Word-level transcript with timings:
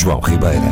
João 0.00 0.20
Ribeira. 0.20 0.62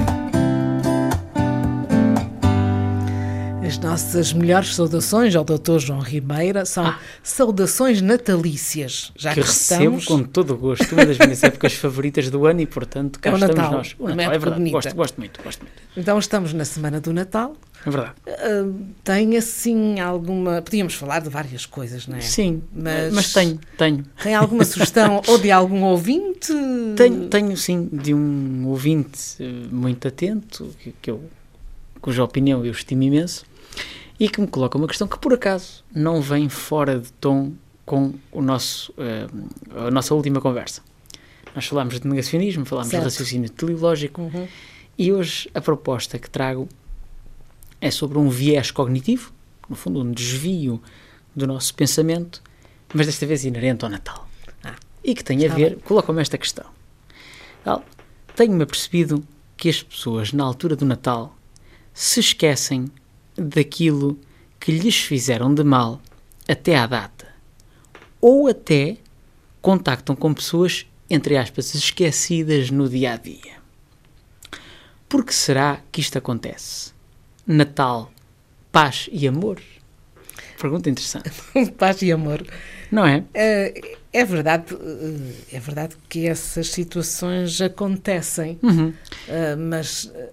As 3.67 3.77
nossas 3.79 4.33
melhores 4.33 4.73
saudações 4.77 5.35
ao 5.35 5.43
Dr. 5.43 5.81
João 5.81 5.99
Ribeira 5.99 6.65
são 6.65 6.95
saudações 7.25 8.01
natalícias, 8.01 9.13
já 9.17 9.31
que, 9.35 9.41
que 9.41 9.47
recebo 9.49 9.99
estamos... 9.99 10.05
com 10.05 10.23
todo 10.23 10.55
o 10.55 10.57
gosto, 10.57 10.93
uma 10.93 11.05
das 11.05 11.19
minhas 11.19 11.43
épocas 11.43 11.73
favoritas 11.73 12.31
do 12.31 12.47
ano 12.47 12.61
e, 12.61 12.67
portanto, 12.67 13.19
cá 13.19 13.31
É 13.31 13.33
o 13.33 13.37
estamos 13.37 13.57
Natal, 13.57 13.73
nós. 13.73 13.97
O 13.99 14.05
uma 14.05 14.11
Natal, 14.15 14.23
é 14.23 14.37
época 14.37 14.39
verdade, 14.39 14.61
bonita. 14.61 14.77
gosto, 14.77 14.95
gosto 14.95 15.19
muito, 15.19 15.43
gosto 15.43 15.61
muito. 15.63 15.75
Então 15.97 16.19
estamos 16.21 16.53
na 16.53 16.65
semana 16.65 17.01
do 17.01 17.13
Natal. 17.13 17.57
É 17.85 17.91
verdade. 17.91 18.15
Ah, 18.27 18.69
tem 19.05 19.37
assim 19.37 20.01
alguma... 20.01 20.61
Podíamos 20.63 20.95
falar 20.95 21.21
de 21.21 21.29
várias 21.29 21.67
coisas, 21.67 22.07
não 22.07 22.17
é? 22.17 22.21
Sim, 22.21 22.63
Mas- 22.73 23.13
mas, 23.15 23.33
tenho, 23.33 23.61
tenho. 23.77 24.05
Tem 24.23 24.35
alguma 24.35 24.65
sugestão 24.65 25.21
ou 25.29 25.39
de 25.39 25.51
algum 25.51 25.83
ouvinte? 25.85 26.53
Tenho, 26.97 27.29
tenho 27.29 27.57
sim, 27.57 27.89
de 27.93 28.13
um 28.15 28.67
ouvinte 28.67 29.37
eh, 29.41 29.45
muito 29.71 30.09
atento, 30.09 30.75
que, 30.83 30.93
que 31.01 31.11
eu, 31.11 31.23
cuja 32.01 32.25
opinião 32.25 32.65
eu 32.65 32.73
estimo 32.73 33.03
imenso, 33.05 33.45
e 34.19 34.29
que 34.29 34.41
me 34.41 34.47
coloca 34.47 34.77
uma 34.79 34.87
questão 34.89 35.07
que, 35.07 35.19
por 35.19 35.35
acaso, 35.35 35.85
não 35.95 36.21
vem 36.23 36.49
fora 36.49 36.99
de 36.99 37.13
tom 37.15 37.53
com 37.85 38.15
o 38.33 38.41
nosso, 38.43 38.93
eh, 38.99 39.27
a 39.87 39.91
nossa 39.91 40.13
última 40.15 40.41
conversa. 40.41 40.81
Nós 41.55 41.67
falámos 41.67 42.01
de 42.01 42.09
negacionismo, 42.09 42.65
falámos 42.65 42.91
Certo. 42.91 43.03
de 43.05 43.09
raciocínio 43.11 43.49
teleológico, 43.51 44.23
Uhum. 44.23 44.49
e 44.99 45.13
hoje 45.13 45.49
a 45.55 45.61
proposta 45.61 46.19
que 46.19 46.29
trago 46.29 46.69
é 47.87 47.91
sobre 47.91 48.19
um 48.19 48.29
viés 48.29 48.71
cognitivo, 48.71 49.33
no 49.69 49.77
fundo, 49.77 50.01
um 50.03 50.13
desvio 50.13 50.81
do 51.35 51.47
nosso 51.47 51.75
pensamento, 51.75 52.43
mas 52.95 53.07
desta 53.07 53.27
vez 53.27 53.45
inerente 53.45 53.85
ao 53.85 53.91
Natal. 53.91 54.29
Ah, 54.63 54.77
e 55.03 55.15
que 55.15 55.25
tem 55.25 55.45
a 55.47 55.53
ver, 55.53 55.71
bem. 55.71 55.79
coloca-me 55.81 56.21
esta 56.21 56.39
questão. 56.39 56.77
Tenho-me 58.37 58.65
apercebido 58.65 59.27
que 59.57 59.71
as 59.71 59.83
pessoas, 59.83 60.31
na 60.31 60.45
altura 60.45 60.77
do 60.77 60.85
Natal, 60.85 61.35
se 61.95 62.21
esquecem 62.21 62.93
daquilo 63.35 64.21
que 64.61 64.71
lhes 64.71 64.99
fizeram 64.99 65.55
de 65.55 65.65
mal 65.65 66.03
até 66.47 66.77
à 66.77 66.87
data. 66.87 67.27
Ou 68.21 68.47
até 68.47 68.99
contactam 69.63 70.15
com 70.15 70.35
pessoas, 70.35 70.87
entre 71.09 71.39
aspas, 71.39 71.75
esquecidas 71.75 72.71
no 72.71 72.91
dia 72.91 73.15
a 73.15 73.17
dia. 73.17 73.57
Por 75.09 75.25
que 75.25 75.35
será 75.35 75.81
que 75.91 76.03
isto 76.03 76.19
acontece? 76.19 76.93
Natal, 77.47 78.11
paz 78.73 79.09
e 79.13 79.27
amor? 79.29 79.61
Pergunta 80.59 80.89
interessante, 80.89 81.31
Paz 81.79 82.01
e 82.03 82.11
amor. 82.11 82.45
não 82.91 83.07
é? 83.07 83.23
É, 83.35 83.97
é 84.13 84.25
verdade, 84.25 84.75
eh, 84.75 85.57
é 85.57 85.61
verdade 85.61 85.97
que 86.09 86.27
essas 86.27 86.69
situações 86.69 87.61
acontecem, 87.61 88.59
Uhum. 88.63 88.93
eh, 89.29 89.55
mas 89.55 90.11
eh, 90.15 90.31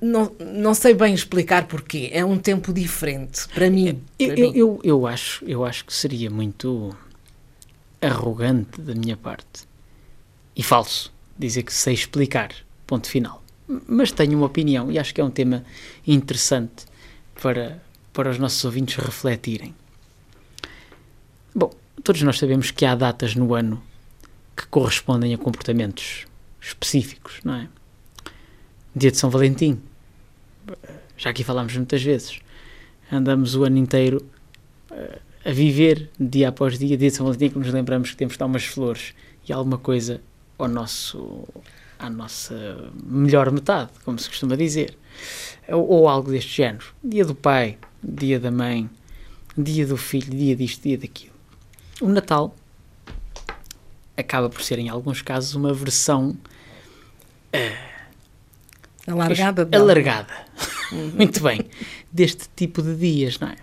não, 0.00 0.32
não 0.40 0.72
sei 0.74 0.94
bem 0.94 1.12
explicar 1.14 1.66
porquê. 1.68 2.08
É 2.12 2.24
um 2.24 2.38
tempo 2.38 2.72
diferente 2.72 3.46
para 3.54 3.68
mim. 3.70 4.00
Para 4.18 4.26
eu, 4.28 4.34
mim. 4.50 4.52
eu, 4.56 4.80
eu 4.82 5.06
acho, 5.06 5.44
eu 5.44 5.64
acho 5.64 5.84
que 5.84 5.92
seria 5.92 6.30
muito 6.30 6.96
arrogante 8.00 8.80
da 8.80 8.94
minha 8.94 9.16
parte 9.16 9.68
e 10.56 10.62
falso 10.62 11.12
dizer 11.38 11.62
que 11.64 11.72
sei 11.72 11.94
explicar, 11.94 12.50
ponto 12.86 13.08
final. 13.08 13.42
Mas 13.86 14.10
tenho 14.12 14.36
uma 14.36 14.46
opinião 14.46 14.90
e 14.90 14.98
acho 14.98 15.14
que 15.14 15.20
é 15.20 15.24
um 15.24 15.30
tema 15.30 15.64
interessante 16.06 16.84
para, 17.40 17.82
para 18.12 18.30
os 18.30 18.38
nossos 18.38 18.64
ouvintes 18.64 18.96
refletirem. 18.96 19.74
Bom, 21.54 21.70
todos 22.02 22.22
nós 22.22 22.38
sabemos 22.38 22.70
que 22.70 22.84
há 22.84 22.94
datas 22.94 23.34
no 23.34 23.54
ano 23.54 23.82
que 24.56 24.66
correspondem 24.66 25.34
a 25.34 25.38
comportamentos 25.38 26.26
específicos, 26.60 27.40
não 27.44 27.54
é? 27.54 27.68
Dia 28.94 29.10
de 29.10 29.16
São 29.16 29.30
Valentim, 29.30 29.80
já 31.16 31.30
aqui 31.30 31.44
falámos 31.44 31.76
muitas 31.76 32.02
vezes 32.02 32.40
andamos 33.10 33.54
o 33.54 33.64
ano 33.64 33.78
inteiro 33.78 34.24
eh, 34.90 35.18
a 35.44 35.52
viver 35.52 36.10
dia 36.18 36.48
após 36.48 36.78
dia, 36.78 36.96
dia 36.96 37.10
de 37.10 37.16
São 37.16 37.26
Valentim, 37.26 37.50
que 37.50 37.58
nos 37.58 37.72
lembramos 37.72 38.10
que 38.10 38.16
temos 38.16 38.34
de 38.34 38.38
dar 38.38 38.46
umas 38.46 38.64
flores 38.64 39.14
e 39.48 39.52
alguma 39.52 39.78
coisa 39.78 40.20
ao 40.58 40.68
nosso, 40.68 41.48
à 42.00 42.08
nossa 42.10 42.90
melhor 43.04 43.50
metade, 43.52 43.90
como 44.04 44.18
se 44.18 44.28
costuma 44.28 44.56
dizer, 44.56 44.96
ou, 45.68 45.86
ou 45.88 46.08
algo 46.08 46.30
deste 46.30 46.56
género. 46.56 46.86
Dia 47.04 47.24
do 47.24 47.34
pai, 47.34 47.78
dia 48.02 48.40
da 48.40 48.50
mãe, 48.50 48.88
dia 49.56 49.86
do 49.86 49.96
filho, 49.96 50.30
dia 50.30 50.56
disto, 50.56 50.82
dia 50.82 50.96
daquilo. 50.98 51.34
O 52.00 52.08
Natal 52.08 52.54
acaba 54.16 54.48
por 54.48 54.62
ser, 54.62 54.78
em 54.78 54.88
alguns 54.88 55.22
casos, 55.22 55.54
uma 55.54 55.72
versão 55.74 56.36
Alargada. 59.06 59.64
de- 59.64 59.76
alargada. 59.76 60.32
Muito 61.14 61.42
bem. 61.42 61.60
Deste 62.12 62.48
tipo 62.54 62.82
de 62.82 62.94
dias, 62.96 63.38
não 63.38 63.48
é? 63.48 63.56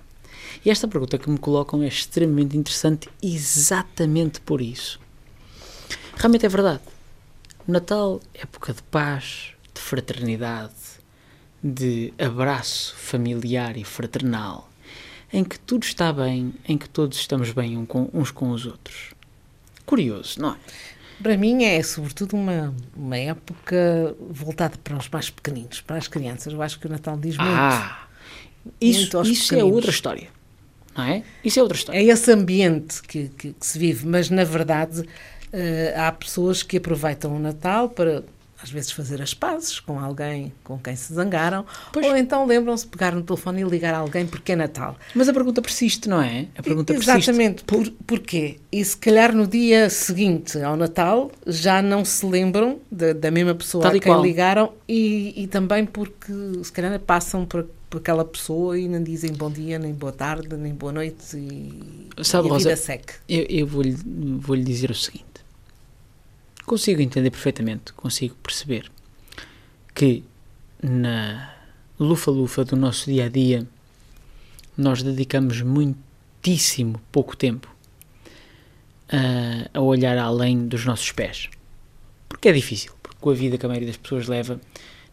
E 0.66 0.70
esta 0.70 0.88
pergunta 0.88 1.18
que 1.18 1.30
me 1.30 1.38
colocam 1.38 1.82
é 1.84 1.88
extremamente 1.88 2.58
interessante 2.58 3.08
exatamente 3.22 4.42
por 4.42 4.62
isso. 4.62 5.00
Realmente 6.16 6.46
é 6.46 6.50
verdade. 6.50 6.82
O 7.68 7.72
Natal 7.72 8.20
época 8.34 8.74
de 8.74 8.82
paz, 8.84 9.52
de 9.74 9.82
fraternidade, 9.82 10.74
de 11.64 12.14
abraço 12.18 12.96
familiar 12.96 13.76
e 13.78 13.84
fraternal, 13.84 14.70
em 15.34 15.44
que 15.44 15.60
tudo 15.60 15.84
está 15.84 16.14
bem, 16.14 16.54
em 16.68 16.78
que 16.78 16.88
todos 16.88 17.18
estamos 17.18 17.52
bem 17.52 17.78
uns 18.14 18.32
com 18.32 18.52
os 18.52 18.66
outros. 18.66 19.14
Curioso, 19.86 20.42
não 20.42 20.52
é? 20.54 20.58
Para 21.22 21.36
mim 21.36 21.64
é 21.64 21.82
sobretudo 21.82 22.36
uma, 22.36 22.74
uma 22.96 23.18
época 23.18 24.16
voltada 24.30 24.78
para 24.84 24.96
os 24.96 25.10
mais 25.10 25.30
pequeninos, 25.30 25.82
para 25.82 25.98
as 25.98 26.08
crianças. 26.08 26.54
Eu 26.54 26.62
acho 26.62 26.80
que 26.80 26.86
o 26.86 26.90
Natal 26.90 27.18
diz 27.18 27.36
muito. 27.38 27.52
Ah, 27.52 28.08
isso, 28.80 29.18
Muito 29.18 29.32
isso 29.32 29.56
é 29.56 29.64
outra 29.64 29.90
história. 29.90 30.30
Não 30.96 31.04
é? 31.04 31.24
Isso 31.44 31.60
é 31.60 31.64
outra 31.64 31.78
história. 31.78 32.00
É 32.00 32.04
esse 32.04 32.32
ambiente 32.32 33.02
que, 33.02 33.30
que- 33.30 33.54
que 33.54 33.66
se 33.66 33.80
vive, 33.80 34.06
mas 34.06 34.30
na 34.30 34.44
verdade 34.44 35.04
há 35.96 36.12
pessoas 36.12 36.64
que 36.64 36.78
aproveitam 36.78 37.36
o 37.36 37.40
Natal 37.40 37.90
para 37.90 38.24
às 38.62 38.72
vezes 38.72 38.92
fazer 38.92 39.22
as 39.22 39.36
pazes 39.36 39.80
com 39.80 40.00
alguém 40.00 40.52
com 40.64 40.80
quem 40.80 40.96
se 40.96 41.14
zangaram, 41.14 41.64
Pois. 41.94 42.06
ou 42.06 42.18
então 42.18 42.46
lembram-se 42.46 42.86
de 42.86 42.90
pegar 42.90 43.14
no 43.14 43.22
telefone 43.22 43.62
e 43.62 43.64
ligar 43.64 43.94
a 43.94 44.00
alguém 44.00 44.26
porque 44.26 44.54
é 44.54 44.56
Natal. 44.56 44.98
Mas 45.14 45.30
a 45.30 45.34
pergunta 45.34 45.62
persiste, 45.62 46.10
não 46.10 46.20
é? 46.22 46.48
A 46.58 46.64
pergunta 46.64 46.92
persiste. 46.94 47.18
Exatamente. 47.30 47.64
Por, 47.64 47.88
porquê? 48.06 48.58
E 48.72 48.84
se 48.84 48.98
calhar 48.98 49.32
no 49.34 49.46
dia 49.46 49.90
seguinte 49.92 50.60
ao 50.60 50.76
Natal 50.76 51.32
já 51.46 51.82
não 51.84 52.04
se 52.04 52.26
lembram 52.26 52.80
da, 52.92 53.14
da 53.14 53.30
mesma 53.30 53.54
pessoa 53.54 53.84
Tal 53.84 53.92
a 53.92 54.00
quem 54.00 54.12
qual. 54.12 54.24
ligaram 54.24 54.74
e, 54.90 55.34
e 55.44 55.46
também 55.48 55.86
porque 55.86 56.34
se 56.64 56.72
calhar 56.72 57.00
passam 57.02 57.46
por, 57.46 57.64
por 57.88 58.00
aquela 58.00 58.26
pessoa 58.26 58.78
e 58.78 58.88
não 58.88 59.04
dizem 59.04 59.34
bom 59.34 59.52
dia, 59.52 59.78
nem 59.78 59.94
boa 59.94 60.12
tarde, 60.12 60.56
nem 60.58 60.74
boa 60.74 60.92
noite 60.92 61.38
e, 61.38 62.10
Sabe, 62.24 62.48
e 62.48 62.50
a 62.50 62.54
Rosa, 62.54 62.70
vida 62.70 62.82
segue. 62.82 63.04
Eu, 63.30 63.46
eu 63.48 63.68
vou-lhe 63.68 63.96
vou-lhe 64.40 64.64
dizer 64.64 64.90
o 64.90 64.96
seguinte. 64.96 65.27
Consigo 66.68 67.02
entender 67.02 67.32
perfeitamente, 67.32 67.94
consigo 67.94 68.36
perceber 68.44 68.92
que 69.96 70.22
na 70.84 71.54
lufa-lufa 71.98 72.66
do 72.66 72.76
nosso 72.76 73.06
dia 73.06 73.28
a 73.28 73.30
dia 73.30 73.66
nós 74.78 75.02
dedicamos 75.02 75.62
muitíssimo 75.62 77.00
pouco 77.10 77.38
tempo 77.38 77.74
a, 79.08 79.80
a 79.80 79.82
olhar 79.82 80.18
além 80.18 80.68
dos 80.68 80.84
nossos 80.84 81.10
pés. 81.14 81.50
Porque 82.28 82.50
é 82.50 82.52
difícil, 82.52 82.92
porque 83.02 83.18
com 83.22 83.30
a 83.30 83.34
vida 83.34 83.58
que 83.58 83.66
a 83.66 83.70
maioria 83.70 83.88
das 83.88 83.96
pessoas 83.96 84.28
leva, 84.28 84.60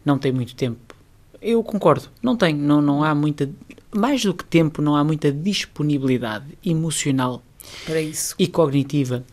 não 0.04 0.18
tem 0.18 0.32
muito 0.32 0.56
tempo. 0.56 0.92
Eu 1.40 1.62
concordo, 1.62 2.10
não 2.20 2.36
tem, 2.36 2.52
não, 2.52 2.82
não 2.82 3.04
há 3.04 3.14
muita. 3.14 3.48
Mais 3.94 4.24
do 4.24 4.34
que 4.34 4.44
tempo, 4.44 4.82
não 4.82 4.96
há 4.96 5.04
muita 5.04 5.30
disponibilidade 5.30 6.46
emocional 6.66 7.44
Para 7.86 8.00
isso. 8.00 8.34
e 8.40 8.48
cognitiva 8.48 9.24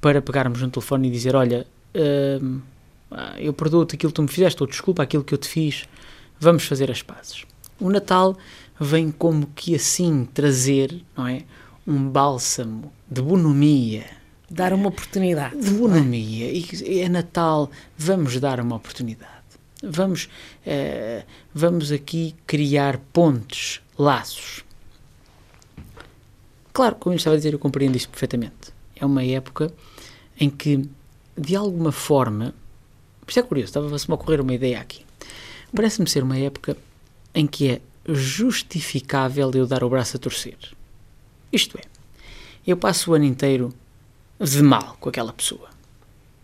para 0.00 0.22
pegarmos 0.22 0.60
no 0.62 0.70
telefone 0.70 1.08
e 1.08 1.10
dizer: 1.10 1.34
Olha, 1.34 1.66
hum, 2.42 2.60
ah, 3.10 3.34
eu 3.38 3.52
perdoo-te 3.52 3.96
aquilo 3.96 4.12
que 4.12 4.16
tu 4.16 4.22
me 4.22 4.28
fizeste, 4.28 4.62
ou 4.62 4.68
desculpa 4.68 5.02
aquilo 5.02 5.24
que 5.24 5.34
eu 5.34 5.38
te 5.38 5.48
fiz, 5.48 5.84
vamos 6.38 6.64
fazer 6.64 6.90
as 6.90 7.02
pazes. 7.02 7.44
O 7.78 7.90
Natal 7.90 8.36
vem 8.78 9.10
como 9.10 9.46
que 9.48 9.74
assim 9.74 10.26
trazer, 10.32 11.02
não 11.16 11.26
é? 11.26 11.42
Um 11.86 12.08
bálsamo 12.08 12.92
de 13.10 13.20
bonomia, 13.20 14.04
Dar 14.50 14.72
uma 14.72 14.88
oportunidade. 14.88 15.56
de 15.60 15.70
bonomia. 15.70 16.50
E 16.50 17.00
é 17.00 17.08
Natal, 17.08 17.70
vamos 17.96 18.38
dar 18.40 18.58
uma 18.60 18.76
oportunidade. 18.76 19.30
Vamos, 19.82 20.28
eh, 20.66 21.24
vamos 21.54 21.90
aqui 21.92 22.34
criar 22.46 22.98
pontes, 23.12 23.80
laços. 23.98 24.64
Claro, 26.72 26.96
como 26.96 27.14
eu 27.14 27.16
estava 27.16 27.34
a 27.34 27.38
dizer, 27.38 27.52
eu 27.52 27.58
compreendo 27.58 27.96
isso 27.96 28.08
perfeitamente. 28.08 28.72
É 29.00 29.06
uma 29.06 29.24
época 29.24 29.72
em 30.38 30.50
que, 30.50 30.88
de 31.36 31.56
alguma 31.56 31.90
forma, 31.90 32.54
isto 33.26 33.40
é 33.40 33.42
curioso, 33.42 33.70
estava-se 33.70 34.10
a 34.10 34.14
ocorrer 34.14 34.40
uma 34.40 34.54
ideia 34.54 34.80
aqui. 34.80 35.04
Parece-me 35.74 36.08
ser 36.08 36.22
uma 36.22 36.38
época 36.38 36.76
em 37.34 37.46
que 37.46 37.70
é 37.70 37.80
justificável 38.06 39.50
eu 39.54 39.66
dar 39.66 39.82
o 39.82 39.88
braço 39.88 40.16
a 40.16 40.20
torcer. 40.20 40.56
Isto 41.52 41.78
é, 41.78 41.82
eu 42.66 42.76
passo 42.76 43.10
o 43.10 43.14
ano 43.14 43.24
inteiro 43.24 43.72
de 44.38 44.62
mal 44.62 44.96
com 45.00 45.08
aquela 45.08 45.32
pessoa. 45.32 45.68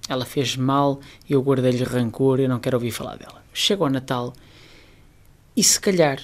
ela 0.09 0.25
fez 0.25 0.57
mal, 0.57 1.01
eu 1.29 1.43
guardei-lhe 1.43 1.83
rancor, 1.83 2.39
eu 2.39 2.49
não 2.49 2.61
quero 2.61 2.77
ouvir 2.77 2.93
falar 2.93 3.17
dela. 3.17 3.45
Chega 3.53 3.83
ao 3.83 3.91
Natal 3.91 4.33
e 5.57 5.65
se 5.65 5.81
calhar, 5.81 6.21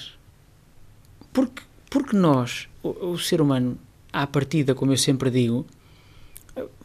porque, 1.33 1.63
porque 1.89 2.15
nós, 2.15 2.69
o, 2.81 3.11
o 3.11 3.19
ser 3.19 3.41
humano, 3.41 3.77
à 4.11 4.25
partida, 4.25 4.73
como 4.73 4.93
eu 4.93 4.97
sempre 4.97 5.29
digo, 5.29 5.65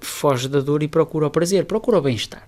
foge 0.01 0.49
da 0.49 0.61
dor 0.61 0.83
e 0.83 0.89
procura 0.89 1.27
o 1.27 1.31
prazer, 1.31 1.65
procura 1.65 1.99
o 1.99 2.03
bem-estar. 2.03 2.47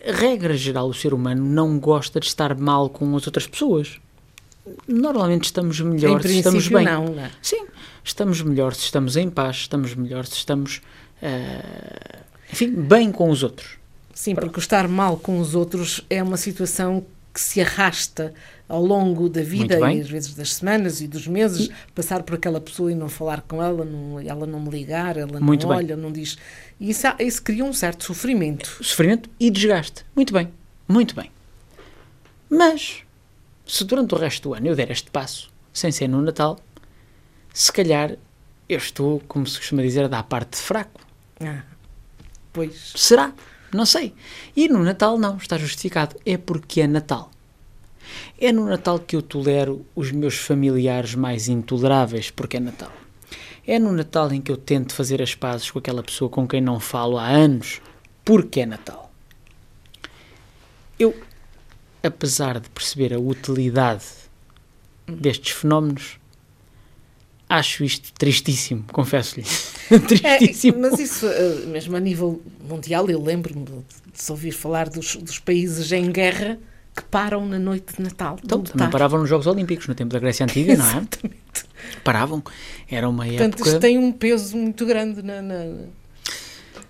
Regra 0.00 0.56
geral, 0.56 0.88
o 0.88 0.94
ser 0.94 1.12
humano 1.12 1.44
não 1.44 1.78
gosta 1.78 2.20
de 2.20 2.26
estar 2.26 2.56
mal 2.56 2.88
com 2.88 3.16
as 3.16 3.26
outras 3.26 3.46
pessoas. 3.46 3.98
Normalmente 4.86 5.44
estamos 5.44 5.80
melhor 5.80 6.22
se 6.22 6.38
estamos 6.38 6.68
bem. 6.68 6.84
não, 6.84 7.06
não 7.06 7.24
é? 7.24 7.30
Sim, 7.42 7.66
estamos 8.04 8.42
melhor 8.42 8.74
se 8.74 8.84
estamos 8.84 9.16
em 9.16 9.30
paz, 9.30 9.56
estamos 9.56 9.94
melhor 9.94 10.26
se 10.26 10.34
estamos, 10.34 10.82
eh, 11.22 12.20
enfim, 12.52 12.70
bem 12.70 13.10
com 13.10 13.30
os 13.30 13.42
outros. 13.42 13.78
Sim, 14.12 14.34
porque 14.34 14.58
estar 14.58 14.88
mal 14.88 15.16
com 15.16 15.40
os 15.40 15.54
outros 15.54 16.04
é 16.10 16.22
uma 16.22 16.36
situação 16.36 17.04
que 17.38 17.44
se 17.44 17.60
arrasta 17.60 18.34
ao 18.68 18.84
longo 18.84 19.28
da 19.28 19.42
vida 19.42 19.78
e 19.92 20.00
às 20.00 20.10
vezes 20.10 20.34
das 20.34 20.54
semanas 20.54 21.00
e 21.00 21.06
dos 21.06 21.28
meses, 21.28 21.70
passar 21.94 22.24
por 22.24 22.34
aquela 22.34 22.60
pessoa 22.60 22.90
e 22.90 22.96
não 22.96 23.08
falar 23.08 23.42
com 23.42 23.62
ela, 23.62 23.84
não- 23.84 24.18
ela 24.18 24.44
não 24.44 24.58
me 24.60 24.68
ligar, 24.70 25.16
ela 25.16 25.38
não 25.38 25.46
Muito 25.46 25.68
bem. 25.68 25.76
olha, 25.76 25.96
não 25.96 26.10
diz. 26.10 26.36
E 26.80 26.90
isso, 26.90 27.06
isso 27.20 27.40
cria 27.42 27.64
um 27.64 27.72
certo 27.72 28.02
sofrimento. 28.04 28.78
Sofrimento 28.82 29.30
e 29.38 29.50
desgaste. 29.50 30.04
Muito 30.16 30.32
bem, 30.32 30.48
muito 30.88 31.14
bem. 31.14 31.30
Mas, 32.50 33.02
se 33.66 33.84
durante 33.84 34.14
o 34.14 34.18
resto 34.18 34.48
do 34.48 34.54
ano 34.54 34.66
eu 34.66 34.74
der 34.74 34.90
este 34.90 35.10
passo, 35.12 35.48
sem 35.72 35.92
ser 35.92 36.08
no 36.08 36.20
Natal, 36.20 36.58
se 37.54 37.72
calhar 37.72 38.16
eu 38.68 38.78
estou, 38.78 39.22
como 39.28 39.46
se 39.46 39.58
costuma 39.58 39.82
dizer, 39.82 40.04
a 40.04 40.08
dar 40.08 40.24
parte 40.24 40.50
de 40.56 40.56
fraco. 40.58 41.00
Ah, 41.40 41.62
pois. 42.52 42.92
Será? 42.96 43.32
Não 43.72 43.84
sei. 43.84 44.14
E 44.56 44.68
no 44.68 44.82
Natal 44.82 45.18
não, 45.18 45.36
está 45.36 45.58
justificado. 45.58 46.16
É 46.24 46.36
porque 46.36 46.80
é 46.80 46.86
Natal. 46.86 47.30
É 48.40 48.52
no 48.52 48.66
Natal 48.66 48.98
que 48.98 49.16
eu 49.16 49.22
tolero 49.22 49.84
os 49.94 50.10
meus 50.10 50.36
familiares 50.36 51.14
mais 51.14 51.48
intoleráveis, 51.48 52.30
porque 52.30 52.56
é 52.56 52.60
Natal. 52.60 52.92
É 53.66 53.78
no 53.78 53.92
Natal 53.92 54.32
em 54.32 54.40
que 54.40 54.50
eu 54.50 54.56
tento 54.56 54.94
fazer 54.94 55.20
as 55.20 55.34
pazes 55.34 55.70
com 55.70 55.78
aquela 55.78 56.02
pessoa 56.02 56.30
com 56.30 56.48
quem 56.48 56.60
não 56.60 56.80
falo 56.80 57.18
há 57.18 57.26
anos, 57.26 57.82
porque 58.24 58.60
é 58.60 58.66
Natal. 58.66 59.12
Eu, 60.98 61.14
apesar 62.02 62.58
de 62.60 62.70
perceber 62.70 63.12
a 63.12 63.18
utilidade 63.18 64.04
destes 65.06 65.52
fenómenos, 65.52 66.18
acho 67.48 67.84
isto 67.84 68.12
tristíssimo, 68.12 68.84
confesso-lhe. 68.92 69.46
É, 69.90 69.98
tristíssimo. 70.38 70.78
mas 70.80 70.98
isso, 70.98 71.26
eh, 71.26 71.66
mesmo 71.66 71.96
a 71.96 72.00
nível 72.00 72.42
mundial, 72.68 73.08
eu 73.08 73.22
lembro-me 73.22 73.64
de, 73.64 73.72
de 73.72 74.22
se 74.22 74.30
ouvir 74.30 74.52
falar 74.52 74.88
dos, 74.88 75.16
dos 75.16 75.38
países 75.38 75.90
em 75.92 76.10
guerra 76.12 76.58
que 76.94 77.02
param 77.04 77.46
na 77.46 77.58
noite 77.58 77.96
de 77.96 78.02
Natal. 78.02 78.36
de 78.36 78.42
Então, 78.44 78.58
lutar. 78.58 78.72
também 78.76 78.90
paravam 78.90 79.20
nos 79.20 79.28
Jogos 79.28 79.46
Olímpicos, 79.46 79.86
no 79.86 79.94
tempo 79.94 80.12
da 80.12 80.18
Grécia 80.18 80.44
Antiga, 80.44 80.76
não 80.76 80.84
é? 80.84 80.88
Exatamente. 80.90 81.38
Paravam. 82.04 82.42
Era 82.90 83.08
uma 83.08 83.24
Portanto, 83.24 83.54
época... 83.54 83.68
isto 83.68 83.80
tem 83.80 83.96
um 83.98 84.10
peso 84.12 84.56
muito 84.56 84.84
grande 84.84 85.22
na, 85.22 85.40
na, 85.40 85.64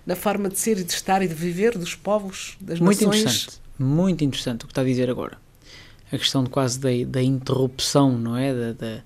na 0.05 0.15
forma 0.15 0.49
de 0.49 0.57
ser 0.57 0.79
e 0.79 0.83
de 0.83 0.91
estar 0.93 1.21
e 1.21 1.27
de 1.27 1.33
viver 1.35 1.77
dos 1.77 1.93
povos, 1.95 2.57
das 2.59 2.79
Muito 2.79 3.05
nações. 3.05 3.21
interessante. 3.21 3.59
Muito 3.77 4.23
interessante 4.23 4.63
o 4.63 4.67
que 4.67 4.71
está 4.71 4.81
a 4.81 4.85
dizer 4.85 5.09
agora. 5.09 5.37
A 6.11 6.17
questão 6.17 6.43
de 6.43 6.49
quase 6.49 6.79
da, 6.79 6.89
da 7.07 7.21
interrupção, 7.21 8.17
não 8.17 8.35
é? 8.35 8.51
Da, 8.53 8.73
da, 8.73 9.03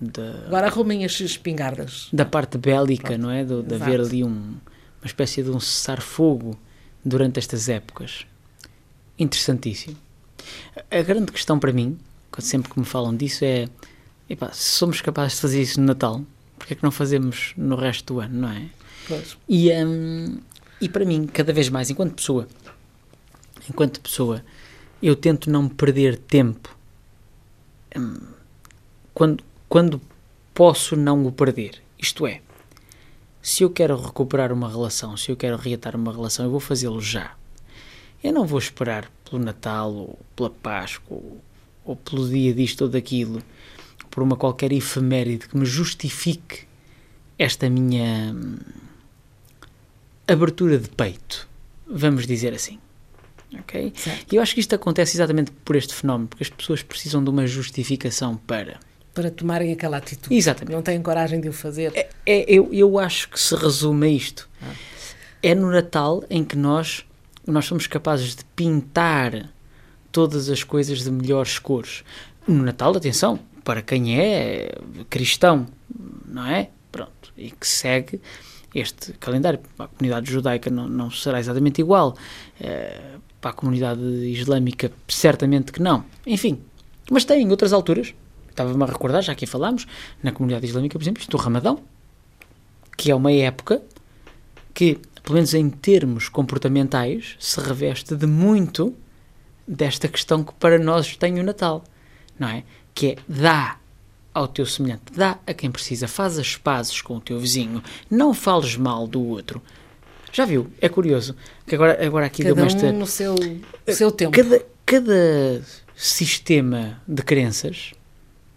da, 0.00 0.46
Agora 0.46 0.66
arrumem 0.66 1.04
as 1.04 1.18
espingardas. 1.20 2.08
da 2.12 2.24
parte 2.24 2.58
bélica, 2.58 3.16
não 3.16 3.30
é? 3.30 3.44
Do, 3.44 3.62
de 3.62 3.74
haver 3.74 4.00
ali 4.00 4.22
um, 4.24 4.28
uma 4.28 5.06
espécie 5.06 5.42
de 5.42 5.50
um 5.50 5.58
cessar-fogo 5.60 6.58
durante 7.04 7.38
estas 7.38 7.68
épocas. 7.68 8.26
Interessantíssimo. 9.18 9.96
A 10.90 11.02
grande 11.02 11.32
questão 11.32 11.58
para 11.58 11.72
mim, 11.72 11.98
quando- 12.30 12.44
sempre 12.44 12.70
que 12.70 12.78
me 12.78 12.84
falam 12.84 13.16
disso, 13.16 13.44
é: 13.44 13.68
epá, 14.28 14.52
se 14.52 14.72
somos 14.76 15.00
capazes 15.00 15.34
de 15.36 15.40
fazer 15.40 15.62
isso 15.62 15.80
no 15.80 15.86
Natal, 15.86 16.22
porque 16.58 16.74
é 16.74 16.76
que 16.76 16.82
não 16.84 16.90
fazemos 16.90 17.52
no 17.56 17.76
resto 17.76 18.14
do 18.14 18.20
ano, 18.20 18.40
não 18.42 18.50
é? 18.50 18.66
Pois. 19.08 19.36
E, 19.48 19.70
hum, 19.72 20.38
e 20.80 20.88
para 20.88 21.04
mim, 21.04 21.26
cada 21.26 21.52
vez 21.52 21.68
mais, 21.68 21.88
enquanto 21.90 22.14
pessoa, 22.14 22.46
enquanto 23.70 24.00
pessoa, 24.00 24.44
eu 25.02 25.16
tento 25.16 25.50
não 25.50 25.68
perder 25.68 26.18
tempo 26.18 26.76
hum, 27.96 28.18
quando, 29.14 29.42
quando 29.76 30.00
posso 30.54 30.96
não 30.96 31.26
o 31.26 31.30
perder. 31.30 31.82
Isto 31.98 32.26
é, 32.26 32.40
se 33.42 33.62
eu 33.62 33.68
quero 33.68 33.94
recuperar 34.00 34.50
uma 34.50 34.70
relação, 34.70 35.14
se 35.18 35.30
eu 35.30 35.36
quero 35.36 35.54
reatar 35.58 35.94
uma 35.94 36.10
relação, 36.10 36.46
eu 36.46 36.50
vou 36.50 36.60
fazê-lo 36.60 36.98
já. 36.98 37.36
Eu 38.24 38.32
não 38.32 38.46
vou 38.46 38.58
esperar 38.58 39.06
pelo 39.22 39.44
Natal, 39.44 39.92
ou 39.92 40.18
pela 40.34 40.48
Páscoa, 40.48 41.18
ou, 41.18 41.42
ou 41.84 41.94
pelo 41.94 42.26
dia 42.26 42.54
disto 42.54 42.84
ou 42.84 42.88
daquilo, 42.88 43.42
por 44.08 44.22
uma 44.22 44.34
qualquer 44.34 44.72
efeméride 44.72 45.46
que 45.46 45.58
me 45.58 45.66
justifique 45.66 46.60
esta 47.38 47.68
minha 47.68 48.32
hum, 48.34 48.56
abertura 50.26 50.78
de 50.78 50.88
peito, 50.88 51.46
vamos 51.86 52.26
dizer 52.26 52.54
assim. 52.54 52.78
Ok? 53.52 53.92
Certo. 53.94 54.32
E 54.32 54.36
eu 54.36 54.42
acho 54.42 54.54
que 54.54 54.60
isto 54.60 54.74
acontece 54.74 55.18
exatamente 55.18 55.50
por 55.50 55.76
este 55.76 55.94
fenómeno, 55.94 56.28
porque 56.28 56.44
as 56.44 56.48
pessoas 56.48 56.82
precisam 56.82 57.22
de 57.22 57.28
uma 57.28 57.46
justificação 57.46 58.38
para. 58.38 58.80
Para 59.16 59.30
tomarem 59.30 59.72
aquela 59.72 59.96
atitude. 59.96 60.34
Exatamente. 60.36 60.74
Não 60.74 60.82
têm 60.82 61.00
coragem 61.00 61.40
de 61.40 61.48
o 61.48 61.52
fazer. 61.52 61.90
É, 61.94 62.08
é- 62.26 62.44
eu, 62.46 62.68
eu 62.70 62.98
acho 62.98 63.30
que 63.30 63.40
se 63.40 63.56
resume 63.56 64.06
a 64.06 64.10
isto. 64.10 64.46
É 65.42 65.54
no 65.54 65.70
Natal 65.70 66.22
em 66.28 66.44
que 66.44 66.54
nós, 66.54 67.02
nós 67.46 67.64
somos 67.64 67.86
capazes 67.86 68.36
de 68.36 68.44
pintar 68.44 69.48
todas 70.12 70.50
as 70.50 70.62
coisas 70.62 71.02
de 71.02 71.10
melhores 71.10 71.58
cores. 71.58 72.04
No 72.46 72.62
Natal, 72.62 72.94
atenção, 72.94 73.38
para 73.64 73.80
quem 73.80 74.20
é 74.20 74.70
cristão, 75.08 75.66
não 76.26 76.44
é? 76.46 76.68
Pronto. 76.92 77.32
E 77.38 77.50
que 77.50 77.66
segue 77.66 78.20
este 78.74 79.12
calendário. 79.14 79.60
Para 79.78 79.86
a 79.86 79.88
comunidade 79.88 80.30
judaica 80.30 80.68
não, 80.70 80.86
não 80.86 81.10
será 81.10 81.40
exatamente 81.40 81.80
igual. 81.80 82.14
Eh, 82.60 83.00
para 83.40 83.50
a 83.50 83.54
comunidade 83.54 84.02
islâmica, 84.30 84.92
certamente 85.08 85.72
que 85.72 85.80
não. 85.80 86.04
Enfim. 86.26 86.60
Mas 87.10 87.24
tem 87.24 87.42
em 87.42 87.50
outras 87.50 87.72
alturas. 87.72 88.12
Estava-me 88.56 88.82
a 88.82 88.86
recordar, 88.86 89.22
já 89.22 89.32
aqui 89.32 89.44
falámos, 89.44 89.86
na 90.22 90.32
comunidade 90.32 90.64
islâmica, 90.64 90.98
por 90.98 91.04
exemplo, 91.04 91.20
isto 91.20 91.30
do 91.30 91.36
Ramadão, 91.36 91.82
que 92.96 93.10
é 93.10 93.14
uma 93.14 93.30
época 93.30 93.82
que, 94.72 94.98
pelo 95.22 95.34
menos 95.34 95.52
em 95.52 95.68
termos 95.68 96.30
comportamentais, 96.30 97.36
se 97.38 97.60
reveste 97.60 98.16
de 98.16 98.26
muito 98.26 98.94
desta 99.68 100.08
questão 100.08 100.42
que 100.42 100.54
para 100.54 100.78
nós 100.78 101.16
tem 101.18 101.38
o 101.38 101.42
Natal, 101.42 101.84
não 102.38 102.48
é? 102.48 102.64
Que 102.94 103.08
é 103.08 103.16
dá 103.28 103.78
ao 104.32 104.48
teu 104.48 104.64
semelhante, 104.64 105.02
dá 105.14 105.38
a 105.46 105.52
quem 105.52 105.70
precisa, 105.70 106.08
faz 106.08 106.38
as 106.38 106.56
pazes 106.56 107.02
com 107.02 107.16
o 107.16 107.20
teu 107.20 107.38
vizinho, 107.38 107.82
não 108.10 108.32
fales 108.32 108.74
mal 108.74 109.06
do 109.06 109.22
outro. 109.22 109.60
Já 110.32 110.46
viu? 110.46 110.70
É 110.80 110.88
curioso 110.88 111.36
que 111.66 111.74
agora, 111.74 112.06
agora 112.06 112.24
aqui 112.24 112.42
Cada 112.42 112.64
esta. 112.64 112.86
um 112.86 113.00
no 113.00 113.06
seu, 113.06 113.34
seu 113.86 114.10
tempo. 114.10 114.32
Cada, 114.32 114.64
cada 114.86 115.62
sistema 115.94 117.02
de 117.08 117.22
crenças 117.22 117.92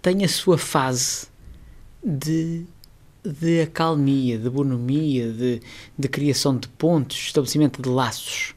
tem 0.02 0.24
a 0.24 0.28
sua 0.28 0.58
fase 0.58 1.28
de, 2.04 2.66
de 3.24 3.62
acalmia, 3.62 4.38
de 4.38 4.50
bonomia, 4.50 5.32
de, 5.32 5.62
de 5.98 6.08
criação 6.08 6.58
de 6.58 6.68
pontos, 6.68 7.18
estabelecimento 7.18 7.82
de 7.82 7.90
laços. 7.90 8.56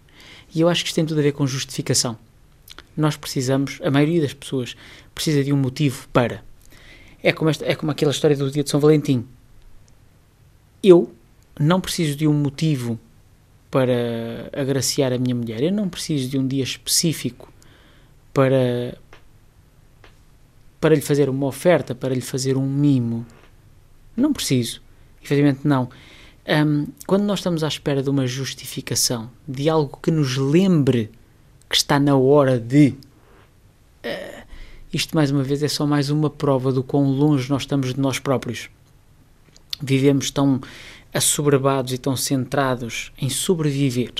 E 0.55 0.61
eu 0.61 0.69
acho 0.69 0.83
que 0.83 0.89
isto 0.89 0.97
tem 0.97 1.07
tudo 1.07 1.21
a 1.21 1.23
ver 1.23 1.33
com 1.33 1.47
justificação. 1.47 2.17
Nós 2.97 3.17
precisamos, 3.17 3.81
a 3.83 3.91
maioria 3.91 4.21
das 4.21 4.35
pessoas 4.35 4.77
precisa 5.15 5.43
de 5.43 5.53
um 5.53 5.57
motivo 5.57 6.07
para. 6.13 6.45
É 7.23 7.33
como, 7.33 7.51
esta, 7.51 7.65
é 7.65 7.75
como 7.75 7.91
aquela 7.91 8.11
história 8.11 8.37
do 8.37 8.51
dia 8.51 8.63
de 8.63 8.71
São 8.71 8.81
Valentim. 8.81 9.27
Eu 10.83 11.15
não 11.59 11.81
preciso 11.81 12.17
de 12.17 12.27
um 12.27 12.33
motivo 12.33 12.99
para 13.71 14.51
agraciar 14.53 15.13
a 15.13 15.19
minha 15.19 15.35
mulher. 15.35 15.63
Eu 15.63 15.73
não 15.73 15.89
preciso 15.89 16.29
de 16.29 16.39
um 16.39 16.47
dia 16.47 16.63
específico 16.63 17.51
para 18.35 18.99
para 20.83 20.97
lhe 20.97 21.01
fazer 21.01 21.31
uma 21.31 21.47
oferta, 21.47 21.95
para 21.95 22.13
lhe 22.13 22.21
fazer 22.21 22.57
um 22.57 22.67
mimo. 22.67 23.25
Não 24.17 24.33
preciso. 24.33 24.83
Efetivamente 25.23 25.61
não. 25.63 25.89
Hum, 26.45 26.89
quando 27.07 27.23
nós 27.23 27.39
estamos 27.39 27.63
à 27.63 27.69
espera 27.69 28.03
de 28.03 28.11
uma 28.11 28.27
justificação, 28.27 29.31
de 29.47 29.69
algo 29.69 30.01
que 30.03 30.11
nos 30.11 30.37
lembre 30.37 31.09
que 31.71 31.77
está 31.77 32.01
na 32.01 32.17
hora 32.17 32.59
de. 32.59 32.97
eh, 34.03 34.43
isto, 34.93 35.15
mais 35.15 35.31
uma 35.31 35.45
vez, 35.45 35.63
é 35.63 35.69
só 35.69 35.87
mais 35.87 36.11
uma 36.11 36.29
prova 36.29 36.73
do 36.73 36.83
quão 36.83 37.05
longe 37.13 37.49
nós 37.49 37.63
estamos 37.63 37.95
de 37.95 38.01
nós 38.01 38.19
próprios. 38.19 38.69
Vivemos 39.81 40.33
tão 40.33 40.61
assoberbados 41.15 41.93
e 41.93 41.99
tão 41.99 42.17
centrados 42.17 43.13
em 43.17 43.31
sobreviver, 43.31 44.13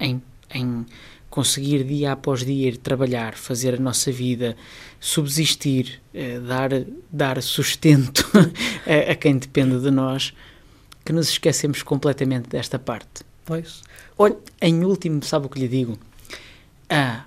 em, 0.00 0.22
em 0.54 0.86
conseguir 1.34 1.82
dia 1.82 2.12
após 2.12 2.44
dia 2.44 2.68
ir 2.68 2.76
trabalhar, 2.76 3.34
fazer 3.34 3.74
a 3.74 3.76
nossa 3.76 4.12
vida, 4.12 4.56
subsistir, 5.00 6.00
eh, 6.14 6.38
dar, 6.38 6.70
dar 7.10 7.42
sustento 7.42 8.24
a, 8.86 9.10
a 9.10 9.14
quem 9.16 9.36
depende 9.36 9.80
de 9.80 9.90
nós, 9.90 10.32
que 11.04 11.12
nos 11.12 11.28
esquecemos 11.28 11.82
completamente 11.82 12.48
desta 12.48 12.78
parte. 12.78 13.24
Pois. 13.44 13.82
Olha, 14.16 14.36
em 14.62 14.84
último, 14.84 15.24
sabe 15.24 15.46
o 15.46 15.48
que 15.48 15.58
lhe 15.58 15.66
digo? 15.66 15.98
Ah, 16.88 17.24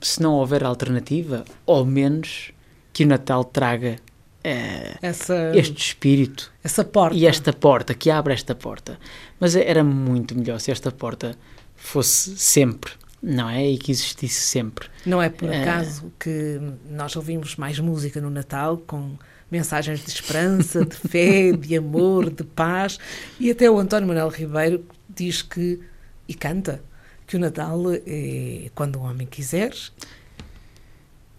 se 0.00 0.22
não 0.22 0.34
houver 0.34 0.62
alternativa, 0.62 1.44
ao 1.66 1.84
menos 1.84 2.52
que 2.92 3.02
o 3.02 3.06
Natal 3.08 3.42
traga 3.42 3.96
eh, 4.44 4.96
Essa, 5.02 5.50
este 5.56 5.88
espírito 5.88 6.52
essa 6.62 6.84
porta. 6.84 7.16
e 7.16 7.26
esta 7.26 7.52
porta, 7.52 7.94
que 7.94 8.12
abre 8.12 8.32
esta 8.32 8.54
porta. 8.54 8.96
Mas 9.40 9.56
era 9.56 9.82
muito 9.82 10.38
melhor 10.38 10.60
se 10.60 10.70
esta 10.70 10.92
porta 10.92 11.36
fosse 11.82 12.36
sempre, 12.36 12.92
não 13.22 13.48
é? 13.48 13.68
E 13.70 13.76
que 13.78 13.90
existisse 13.90 14.40
sempre. 14.40 14.88
Não 15.04 15.20
é 15.20 15.28
por 15.28 15.48
Eh. 15.50 15.62
acaso 15.62 16.12
que 16.18 16.60
nós 16.88 17.14
ouvimos 17.16 17.56
mais 17.56 17.78
música 17.78 18.20
no 18.20 18.30
Natal 18.30 18.78
com 18.78 19.16
mensagens 19.50 20.02
de 20.04 20.10
esperança, 20.10 20.84
de 20.84 20.94
fé, 21.08 21.52
de 21.52 21.76
amor, 21.76 22.30
de 22.30 22.44
paz. 22.44 22.98
E 23.38 23.50
até 23.50 23.70
o 23.70 23.78
António 23.78 24.08
Manuel 24.08 24.28
Ribeiro 24.28 24.84
diz 25.08 25.42
que, 25.42 25.80
e 26.28 26.34
canta, 26.34 26.82
que 27.26 27.36
o 27.36 27.40
Natal 27.40 27.80
é 28.06 28.70
quando 28.74 28.98
um 28.98 29.02
homem 29.02 29.26
quiser. 29.26 29.72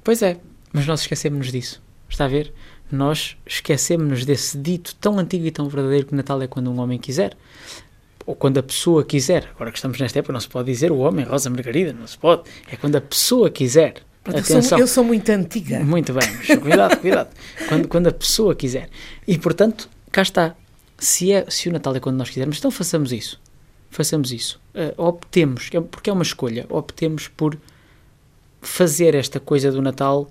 Pois 0.03 0.21
é, 0.21 0.38
mas 0.71 0.85
nós 0.85 1.01
esquecemos-nos 1.01 1.51
disso. 1.51 1.81
Está 2.09 2.25
a 2.25 2.27
ver? 2.27 2.53
Nós 2.91 3.35
esquecemos-nos 3.45 4.25
desse 4.25 4.57
dito 4.57 4.93
tão 4.95 5.17
antigo 5.17 5.45
e 5.45 5.51
tão 5.51 5.67
verdadeiro 5.67 6.05
que 6.05 6.13
Natal 6.15 6.41
é 6.41 6.47
quando 6.47 6.69
um 6.71 6.79
homem 6.79 7.00
quiser. 7.00 7.35
Ou 8.25 8.36
quando 8.36 8.58
a 8.58 8.63
pessoa 8.63 9.03
quiser. 9.03 9.50
Agora 9.56 9.72
que 9.72 9.77
estamos 9.77 10.00
nesta 10.00 10.20
época, 10.20 10.34
não 10.34 10.39
se 10.39 10.48
pode 10.48 10.72
dizer 10.72 10.92
o 10.92 10.98
homem, 11.00 11.25
Rosa 11.25 11.50
Margarida, 11.50 11.94
não 11.94 12.08
se 12.08 12.18
pode. 12.18 12.44
É 12.72 12.75
quando 12.75 12.96
a 12.96 13.01
pessoa 13.01 13.50
quiser. 13.50 13.96
Eu 14.25 14.32
sou, 14.32 14.39
Atenção. 14.58 14.80
eu 14.80 14.88
sou 14.88 15.03
muito 15.03 15.30
antiga. 15.30 15.82
Muito 15.82 16.13
bem, 16.13 16.30
mas 16.38 16.60
cuidado, 16.60 16.98
cuidado. 16.98 17.30
Quando, 17.68 17.88
quando 17.89 18.08
a 18.08 18.12
pessoa 18.13 18.56
quiser. 18.56 18.89
E 19.27 19.38
portanto, 19.38 19.89
cá 20.12 20.22
está. 20.22 20.56
Se, 20.98 21.34
é, 21.34 21.46
se 21.50 21.68
o 21.68 21.74
Natal 21.74 21.94
é 21.96 22.00
quando 22.00 22.15
nós 22.15 22.30
quisermos, 22.30 22.58
então 22.58 22.72
façamos 22.72 23.12
isso. 23.12 23.42
Façamos 23.89 24.32
isso. 24.32 24.62
Eh, 24.74 24.94
optemos, 24.98 25.70
é- 25.74 25.82
porque 25.82 26.10
é 26.10 26.13
uma 26.13 26.24
escolha, 26.24 26.65
optemos 26.70 27.27
por 27.27 27.58
fazer 28.62 29.13
esta 29.15 29.39
coisa 29.39 29.72
do 29.72 29.82
Natal 29.82 30.30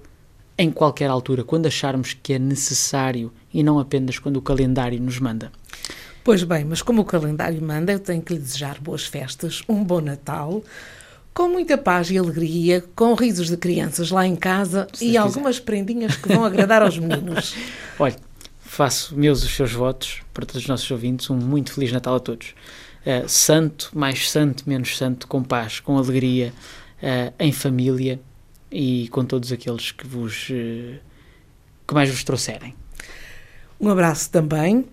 em 0.56 0.70
qualquer 0.70 1.10
altura, 1.10 1.44
quando 1.44 1.66
acharmos 1.66 2.14
que 2.20 2.32
é 2.34 2.38
necessário 2.38 3.32
e 3.52 3.62
não 3.62 3.78
apenas 3.78 4.18
quando 4.18 4.36
o 4.38 4.42
calendário 4.42 5.00
nos 5.00 5.18
manda. 5.18 5.50
Pois 6.24 6.44
bem, 6.44 6.64
mas 6.64 6.82
como 6.82 7.02
o 7.02 7.04
calendário 7.04 7.60
manda, 7.60 7.92
eu 7.92 7.98
tenho 7.98 8.22
que 8.22 8.34
lhe 8.34 8.38
desejar 8.38 8.78
boas 8.80 9.04
festas, 9.04 9.62
um 9.68 9.82
bom 9.82 10.00
Natal, 10.00 10.62
com 11.34 11.48
muita 11.48 11.76
paz 11.76 12.10
e 12.10 12.18
alegria, 12.18 12.84
com 12.94 13.14
risos 13.14 13.48
de 13.48 13.56
crianças 13.56 14.10
lá 14.10 14.24
em 14.24 14.36
casa 14.36 14.86
Se 14.92 15.06
e 15.06 15.12
Deus 15.12 15.24
algumas 15.24 15.58
prendinhas 15.58 16.16
que 16.16 16.28
vão 16.28 16.44
agradar 16.44 16.80
aos 16.82 16.96
meninos. 16.96 17.56
Olha, 17.98 18.14
faço 18.60 19.16
meus 19.16 19.42
os 19.42 19.50
seus 19.50 19.72
votos 19.72 20.22
para 20.32 20.46
todos 20.46 20.62
os 20.62 20.68
nossos 20.68 20.88
ouvintes. 20.90 21.28
Um 21.28 21.36
muito 21.36 21.72
Feliz 21.72 21.90
Natal 21.90 22.14
a 22.14 22.20
todos. 22.20 22.54
Eh, 23.04 23.24
santo, 23.26 23.90
mais 23.92 24.30
santo, 24.30 24.68
menos 24.68 24.96
santo, 24.96 25.26
com 25.26 25.42
paz, 25.42 25.80
com 25.80 25.98
alegria, 25.98 26.52
eh, 27.02 27.32
em 27.40 27.50
família 27.50 28.20
e 28.70 29.08
com 29.08 29.24
todos 29.24 29.50
aqueles 29.50 29.90
que 29.90 30.06
vos 30.06 30.48
eh, 30.52 31.00
que 31.86 31.94
mais 31.94 32.08
vos 32.08 32.22
trouxerem. 32.22 32.76
Um 33.80 33.88
abraço 33.88 34.30
também 34.30 34.86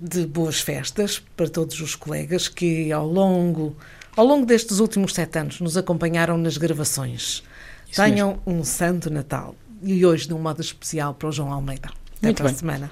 de 0.00 0.26
boas 0.26 0.60
festas 0.60 1.22
para 1.36 1.48
todos 1.48 1.80
os 1.80 1.94
colegas 1.94 2.48
que 2.48 2.90
ao 2.90 3.06
longo, 3.06 3.76
ao 4.16 4.24
longo 4.24 4.46
destes 4.46 4.78
últimos 4.78 5.12
sete 5.12 5.38
anos 5.38 5.60
nos 5.60 5.76
acompanharam 5.76 6.38
nas 6.38 6.56
gravações. 6.56 7.42
Isso 7.90 8.02
Tenham 8.02 8.40
um 8.46 8.64
santo 8.64 9.10
Natal. 9.10 9.54
E 9.82 10.04
hoje, 10.04 10.26
de 10.28 10.34
um 10.34 10.38
modo 10.38 10.60
especial, 10.60 11.14
para 11.14 11.28
o 11.28 11.32
João 11.32 11.52
Almeida. 11.52 11.88
Até 12.18 12.26
Muito 12.26 12.36
para 12.36 12.46
a 12.46 12.50
bem. 12.50 12.58
semana. 12.58 12.90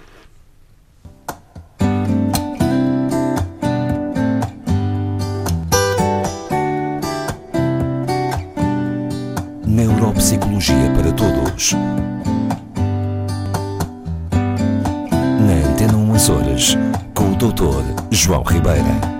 Neuropsicologia 9.66 10.90
para 10.96 11.12
todos. 11.12 11.72
Na 15.40 15.70
Antena 15.70 15.96
1 15.96 16.14
Açores, 16.14 16.74
com 16.74 16.76
o 16.76 16.78
Dr. 16.78 16.87
João 18.18 18.42
Ribeira. 18.42 19.17